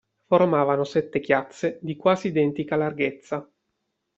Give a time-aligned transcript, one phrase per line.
[0.25, 3.47] Formavano sette chiazze di quasi identica larghezza.